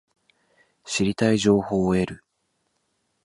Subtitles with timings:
[0.83, 2.23] 知りたい情報を得る